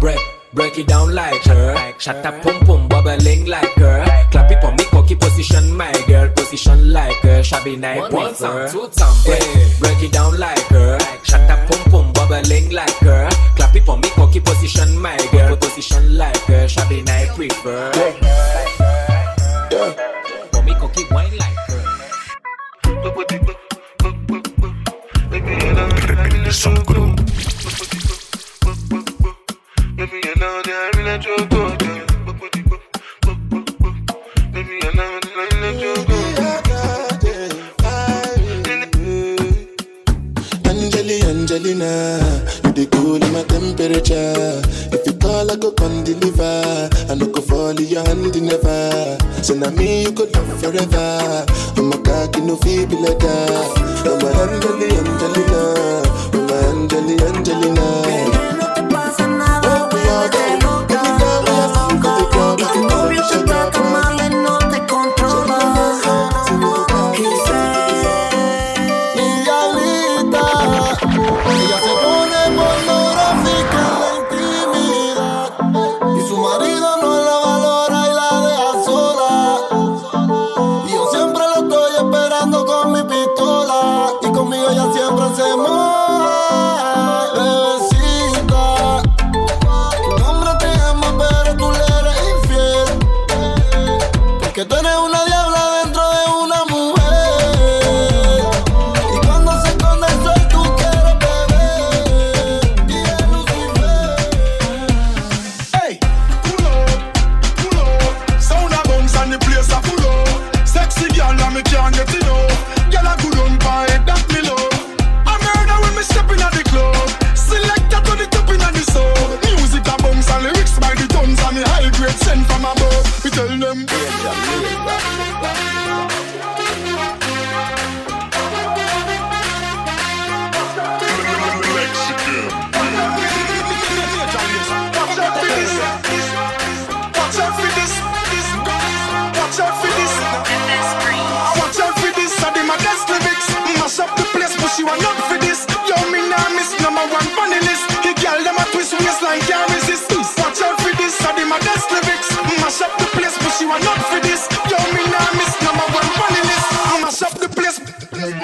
One 0.00 0.41
Break 0.54 0.78
it 0.78 0.86
down 0.86 1.14
like 1.14 1.42
her. 1.44 1.94
Shut 1.98 2.26
up, 2.26 2.42
pum 2.42 2.60
pum, 2.66 2.86
bubbling 2.86 3.46
like 3.46 3.72
her. 3.76 4.04
Clap 4.30 4.50
it 4.50 4.60
for 4.60 4.70
me, 4.72 4.84
cocky 4.84 5.14
position, 5.14 5.74
my 5.74 5.90
girl. 6.06 6.28
Position 6.28 6.92
like 6.92 7.16
her. 7.22 7.42
Shabby 7.42 7.76
night, 7.76 8.12
one 8.12 8.34
time, 8.34 8.70
two 8.70 8.86
time. 8.88 9.14
Break, 9.24 10.02
it 10.02 10.12
down 10.12 10.38
like 10.38 10.60
her. 10.68 10.98
Shut 11.24 11.50
up, 11.50 11.66
pum 11.70 11.90
pum, 11.90 12.12
bubbling 12.12 12.70
like 12.70 12.94
her. 12.98 13.30
Clap 13.56 13.74
it 13.76 13.86
for 13.86 13.96
me, 13.96 14.10
cocky 14.10 14.40
position, 14.40 14.98
my 15.00 15.16
girl. 15.32 15.56
Position 15.56 16.18
like 16.18 16.36
her. 16.42 16.68
Shabby 16.68 17.00
night, 17.00 17.30
prefer. 17.34 17.90
Yeah. 17.94 18.12
Yeah. 19.70 19.92
For 20.52 20.62
me, 20.62 20.74
cocky 20.74 21.06
wine 21.10 21.34
like 21.38 21.56
her. 26.44 26.52
Some 26.52 26.74
group. 26.84 27.18
Angelina, 41.52 42.18
you 42.64 42.72
the 42.72 42.86
cool 42.90 43.22
in 43.22 43.32
my 43.32 43.42
temperature. 43.44 44.62
If 44.90 45.06
you 45.06 45.12
call, 45.18 45.50
I 45.50 45.56
go 45.56 45.70
come 45.72 46.02
deliver. 46.02 46.88
I 47.10 47.14
no 47.14 47.26
go 47.26 47.40
fall 47.42 47.70
in 47.70 47.86
your 47.88 48.02
hand 48.04 48.34
never. 48.40 49.18
So 49.42 49.54
now 49.54 49.70
me 49.70 50.02
you 50.04 50.12
could 50.12 50.34
love 50.34 50.60
forever. 50.60 51.44
I'm 51.76 51.92
a 51.92 51.98
cocky 52.02 52.40
no 52.40 52.56
feeble 52.56 53.04
that. 53.04 53.68
I'm 54.06 54.22
a 54.22 54.30
Angeli, 54.42 54.88
Angelina, 54.96 55.62
I'm 56.32 56.48
a 56.48 56.54
Angeli, 56.72 57.14
Angelina. 57.20 58.11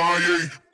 Oh 0.00 0.67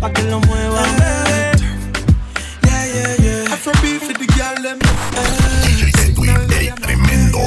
Pa' 0.00 0.10
que 0.12 0.22
lo 0.24 0.40
mueva, 0.40 0.82
bebé. 0.98 1.52
Yeah, 2.64 2.84
yeah, 2.94 3.14
yeah. 3.24 3.54
Afrobeat 3.54 4.00
for 4.00 4.12
the 4.12 4.26
girl 4.36 4.62
them. 4.62 4.78
DJ 5.64 6.14
tremendo. 6.82 7.42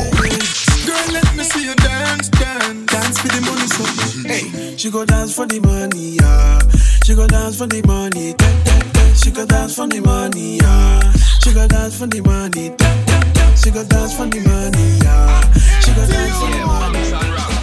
Girl, 0.86 1.14
let 1.14 1.36
me 1.36 1.44
see 1.44 1.66
you 1.66 1.76
dance, 1.76 2.30
dance. 2.30 2.86
Dance 2.92 3.20
for 3.20 3.28
the 3.28 3.42
money, 3.42 3.68
so. 3.68 3.84
Hey, 4.28 4.78
she 4.78 4.90
go 4.90 5.06
dance 5.06 5.34
for 5.34 5.46
the 5.46 5.60
money, 5.60 6.18
yeah. 6.20 6.60
She 7.04 7.16
go 7.16 7.28
dance 7.28 7.58
for 7.58 7.68
the 7.68 7.82
money, 7.86 8.34
da, 8.34 8.48
da, 8.64 8.80
da. 8.94 9.14
She 9.14 9.32
go 9.32 9.46
dance 9.46 9.76
for 9.76 9.88
the 9.88 10.00
money, 10.02 10.58
yeah. 10.58 11.14
She 11.44 11.54
go 11.54 11.68
dance 11.68 11.98
for 11.98 12.08
the 12.08 12.22
money, 12.22 12.70
da, 12.70 12.90
da, 13.06 13.20
da. 13.34 13.56
She 13.56 13.72
go 13.72 13.84
dance 13.84 14.14
for 14.16 14.26
the 14.26 14.40
money, 14.42 14.98
yeah. 15.04 15.42
She 15.82 15.92
go 15.94 16.06
dance 16.08 16.38
for 16.40 16.50
the 16.52 16.66
money. 16.66 17.59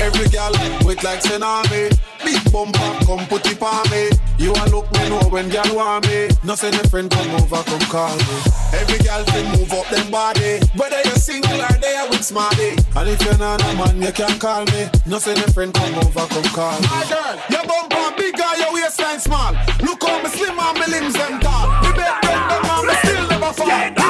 Every 0.00 0.28
girl 0.28 0.52
with 0.86 1.02
like 1.02 1.20
tsunami. 1.20 1.90
Big 2.24 2.52
bumper, 2.52 3.04
come 3.04 3.26
put 3.26 3.46
it 3.46 3.60
on 3.62 3.88
me. 3.90 4.10
You 4.38 4.52
a 4.52 4.64
look 4.70 4.90
me 4.92 5.08
know 5.08 5.22
when 5.30 5.48
girl 5.48 5.74
want 5.74 6.06
me. 6.06 6.28
No 6.44 6.54
send 6.54 6.76
a 6.76 6.88
friend 6.88 7.10
come 7.10 7.30
over, 7.34 7.62
come 7.64 7.86
call 7.90 8.16
me. 8.16 8.36
Every 8.72 8.98
girl 8.98 9.24
can 9.24 9.46
move 9.58 9.72
up 9.72 9.88
them 9.88 10.10
body. 10.10 10.60
Whether 10.76 11.00
you're 11.04 11.16
single 11.16 11.60
or 11.60 11.76
they 11.80 11.96
are 11.96 12.08
with 12.08 12.24
smarty. 12.24 12.76
And 12.96 13.08
if 13.08 13.22
you're 13.22 13.38
not 13.38 13.62
a 13.62 13.74
man, 13.74 14.00
you 14.00 14.12
can 14.12 14.38
call 14.38 14.64
me. 14.66 14.88
No 15.06 15.18
send 15.18 15.38
a 15.40 15.50
friend 15.52 15.72
come 15.74 15.94
over, 15.94 16.26
come 16.26 16.50
call 16.54 16.80
me. 16.80 16.86
My 16.86 17.04
girl, 17.08 17.36
your 17.50 17.64
bumper 17.66 18.16
big 18.16 18.38
or 18.40 18.56
your 18.56 18.72
waistline 18.74 19.20
small. 19.20 19.52
Look 19.82 20.02
how 20.02 20.22
me 20.22 20.28
slim 20.30 20.58
and 20.58 20.78
me 20.78 20.86
limbs 20.86 21.14
them 21.14 21.40
tall. 21.40 21.66
Me 21.82 21.90
bet 21.96 22.22
them 22.22 22.48
them 22.48 22.64
and 22.64 22.86
me 22.86 22.94
still 23.02 23.28
never 23.28 23.52
fall. 23.52 24.07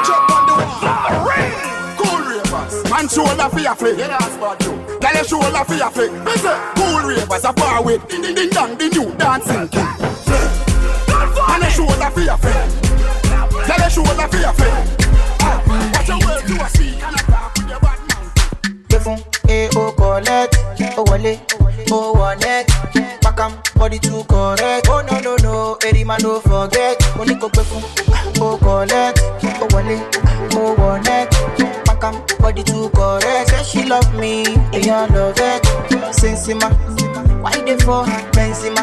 Ravers. 3.08 3.16
Man 3.16 3.36
shoulder 3.38 3.48
for 3.50 3.60
your 3.60 3.74
flick. 3.74 3.98
Yeah, 3.98 4.08
that's 4.08 4.36
bad 4.36 4.60
too. 4.60 4.76
Girl, 5.00 5.12
your 5.14 5.24
shoulder 5.24 5.64
for 5.64 5.74
your 5.74 5.90
flick. 5.90 6.12
Me 6.12 6.32
say, 6.36 6.72
cool 6.76 7.00
ravers 7.08 7.44
a 7.44 7.52
bar 7.52 7.82
with. 7.82 8.08
Ding 8.08 8.22
ding 8.22 8.34
ding 8.34 8.50
dong, 8.50 8.76
the 8.78 8.88
new 8.88 9.14
dancing 9.16 9.68
king. 9.68 9.86
Flick. 10.24 10.50
And 11.48 11.62
your 11.62 11.70
shoulder 11.70 12.10
for 12.10 12.20
your 12.20 12.36
flick. 12.36 12.54
Girl, 13.66 13.78
your 13.78 13.90
shoulder 13.90 14.28
for 14.28 14.38
your 14.38 14.52
flick. 14.52 14.74
Watch 15.94 16.08
your 16.08 16.18
words 16.18 16.44
to 16.46 16.64
a 16.64 16.68
speak 16.68 17.02
and 17.02 17.14
a 17.14 17.22
talk 17.24 17.54
with 17.56 17.68
your 17.68 17.80
bad 17.80 17.98
mouth. 18.08 18.34
gbé 18.88 18.98
fún 19.04 19.18
e 19.48 19.68
ó 19.76 19.92
collect 19.96 20.56
ó 20.96 21.02
wọlé 21.04 21.36
ó 21.90 21.98
wọnẹ 22.18 22.64
pakam 23.22 23.52
body 23.76 23.98
too 23.98 24.24
correct 24.24 24.88
oh 24.88 25.02
no 25.10 25.20
no 25.20 25.36
no 25.42 25.76
eh, 25.84 25.88
erima 25.88 26.16
no 26.22 26.40
forget 26.40 26.96
mo 27.16 27.24
ní 27.24 27.34
kó 27.40 27.48
gbé 27.48 27.62
fún 27.68 27.82
ó 28.40 28.56
collect 28.58 29.17
body 32.48 32.62
too 32.62 32.88
correct. 32.94 33.50
Say 33.50 33.62
she 33.64 33.84
love 33.88 34.08
me 34.14 34.44
èèyàn 34.72 35.12
love 35.14 35.38
it. 35.38 35.62
Sensima 36.20 36.68
why 37.42 37.52
you 37.56 37.64
dey 37.66 37.76
for 37.84 38.04
her 38.06 38.22
benzema? 38.32 38.82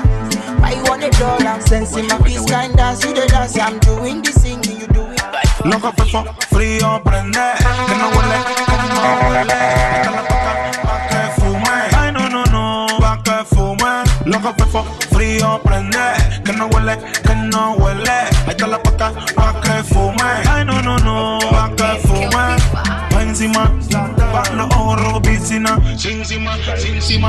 Why 0.62 0.72
you 0.78 0.84
wan 0.88 1.00
dey 1.00 1.10
dull 1.20 1.42
am 1.48 1.60
sensima? 1.62 2.16
This 2.24 2.46
kind 2.52 2.76
dance 2.78 3.04
you 3.04 3.14
dey 3.14 3.28
dance 3.28 3.58
i'm 3.60 3.80
doing 3.80 4.22
the 4.22 4.32
singing 4.32 4.80
you 4.82 4.88
do 4.88 5.02
it. 5.12 5.22
Loco 5.66 5.92
fefo, 5.98 6.22
frío 6.54 7.02
prende, 7.04 7.46
que 7.88 7.96
no 8.02 8.08
huele, 8.14 8.40
que 8.70 8.78
no 8.78 9.12
huele. 9.26 9.60
Dale 10.06 10.22
pa' 10.30 10.38
acá, 10.38 10.54
pa' 10.88 11.00
que 11.10 11.42
fume. 11.42 11.78
Ay, 12.00 12.12
no, 12.12 12.30
no, 12.30 12.44
no, 12.54 12.86
pa' 13.00 13.18
que 13.26 13.38
fume. 13.56 13.92
Loco 14.26 14.54
fefo, 14.60 14.84
frío 15.12 15.60
prende, 15.64 16.06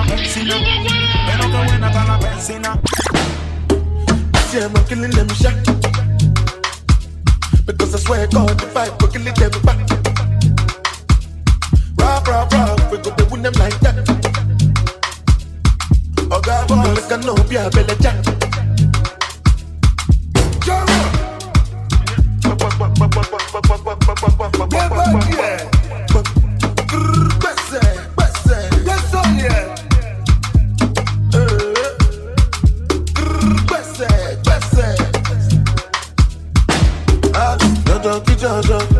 encima, 0.02 0.16
piscina. 0.16 0.56
Pero 1.26 1.50
qué 1.50 1.64
buena 1.66 1.88
está 1.88 2.04
la 2.04 2.18
piscina. 2.18 2.80
See, 4.50 4.60
I'm 4.60 4.74
killing 4.86 5.10
them 5.10 5.28
shot. 5.28 5.54
Because 7.66 7.94
I 7.94 7.98
swear 7.98 8.26
God, 8.28 8.62
if 8.62 8.72
fight, 8.72 8.98
go 8.98 9.08
kill 9.08 9.26
it, 9.26 9.34
them 9.34 9.50
back. 9.62 9.78
Rock, 11.98 12.28
rock, 12.28 12.52
rock, 12.52 12.90
we 12.90 12.98
go 12.98 13.10
to 13.10 13.24
win 13.26 13.42
them 13.42 13.54
like 13.54 13.78
that. 13.80 13.96
Oh, 16.30 16.40
God, 16.40 16.68
boy, 16.68 16.74
look, 16.94 17.10
know, 17.24 17.34
be 17.48 18.35
a 38.06 38.20
belly 38.20 38.36
jack. 38.36 38.90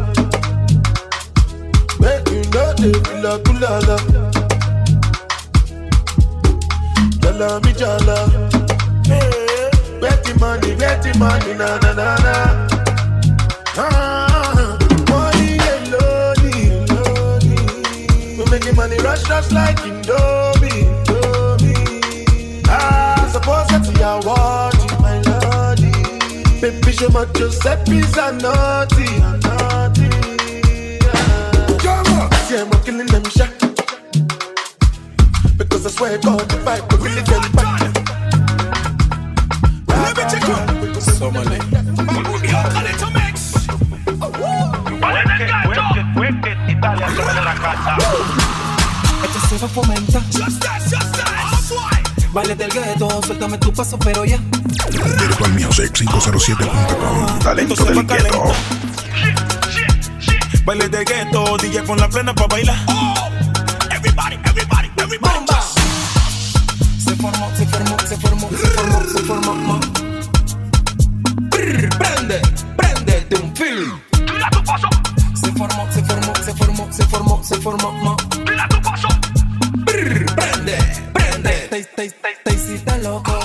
Make 2.01 2.29
you 2.31 2.43
know 2.51 2.73
they 2.75 2.93
feel 2.93 3.27
kulala. 3.45 3.97
Jala 7.23 7.61
mi 7.65 7.73
jala. 7.73 8.17
Betty 10.01 10.33
money, 10.41 10.75
betty 10.77 11.19
money, 11.19 11.55
na 11.55 11.79
na 11.79 11.93
na 11.95 12.17
na. 12.25 12.35
Ah, 13.79 14.79
money 15.09 15.59
money 18.73 18.99
rush, 19.03 19.29
rush 19.29 19.51
like 19.53 19.77
Indomie. 19.79 20.87
Ah, 22.69 23.29
suppose 23.33 23.67
that 23.69 23.87
you 23.87 24.05
are 24.05 24.21
watching 24.23 24.27
my 24.27 24.35
lordy. 24.35 24.76
Baby, 26.67 26.91
show 26.91 27.09
my 27.11 27.25
Giuseppe's 27.27 28.17
a 28.19 28.33
naughty, 28.43 29.07
a 29.23 29.39
naughty. 29.39 30.09
Ah. 31.87 32.29
See, 32.49 32.59
I'm 32.59 32.69
killing 32.83 33.07
them 33.07 33.23
shot. 33.31 33.51
Because 35.57 35.87
I 35.87 35.91
swear 35.91 36.19
God, 36.19 36.53
if 36.53 36.67
I 36.67 36.81
could 36.81 37.01
really 37.03 37.23
get 37.23 37.53
back. 37.55 37.83
Let 39.87 40.17
me 40.17 40.23
check 40.27 40.43
you. 40.43 41.01
Somali. 41.01 41.57
Esto 49.23 49.41
se 49.49 49.59
va 49.59 49.67
a 49.67 49.69
fomentar. 49.69 51.36
Baile 52.37 52.55
del 52.55 52.71
gueto, 52.71 53.09
suéltame 53.25 53.57
tu 53.57 53.73
paso, 53.73 53.99
pero 53.99 54.23
ya. 54.27 54.37
Virtual 55.19 55.53
Music 55.55 55.91
507.com. 55.91 57.39
Talento 57.39 57.75
del 57.83 58.07
gueto. 58.07 58.53
Baile 60.67 60.87
de 60.87 61.03
gueto, 61.03 61.57
DJ 61.57 61.83
con 61.85 61.97
la 61.97 62.07
plena 62.11 62.35
pa' 62.35 62.47
bailar. 62.47 62.77
everybody, 63.91 64.37
everybody, 64.45 64.91
everybody. 64.99 65.47
Se 66.99 67.17
formó, 67.17 67.51
se 67.57 67.67
formó, 67.67 67.97
se 68.07 68.17
formó, 68.19 68.51
se 68.51 68.67
formó, 68.67 69.01
se 69.09 69.23
formó. 69.23 69.55
ma. 69.55 69.81
Brr, 71.49 71.89
Prende, 71.97 72.43
prende 72.77 73.27
de 73.31 73.37
un 73.37 73.57
film. 73.57 73.99
Se 75.35 75.53
formó, 75.53 75.91
se 75.91 76.03
formó, 76.05 76.35
se 76.45 76.53
formó, 76.53 76.93
se 76.93 77.07
formó, 77.07 77.43
se 77.43 77.57
formó. 77.57 77.93
ma. 77.93 78.17
Brr, 79.87 80.27
Prende, 80.35 80.77
prende. 81.15 81.16
Te, 81.77 81.85
te, 81.85 82.11
te, 82.11 82.29
te 82.43 82.55
hiciste 82.55 83.03
loco. 83.03 83.39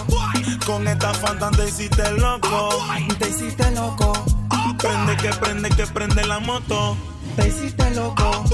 Con 0.66 0.88
esta 0.88 1.14
fanta 1.16 1.52
te 1.52 1.68
hiciste 1.68 2.12
loco. 2.14 2.70
Te 3.20 3.28
hiciste 3.28 3.70
loco. 3.72 4.14
Prende 4.78 5.18
que 5.18 5.30
prende 5.34 5.70
que 5.72 5.86
prende 5.88 6.26
la 6.26 6.40
moto. 6.40 6.96
Te 7.36 7.50
hiciste 7.50 7.92
loco. 7.92 8.46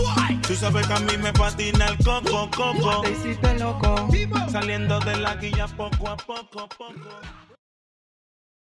Tú 0.48 0.56
sabes 0.56 0.88
que 0.88 0.94
a 0.94 1.00
mí 1.02 1.16
me 1.20 1.32
patina 1.32 1.90
el 1.90 1.98
coco, 2.04 2.50
coco. 2.56 3.02
Te 3.02 3.12
hiciste 3.12 3.54
loco. 3.60 4.08
Saliendo 4.52 5.00
de 5.02 5.16
la 5.18 5.36
guilla 5.36 5.68
poco 5.68 6.10
a 6.10 6.18
poco, 6.18 6.68
poco. 6.70 7.47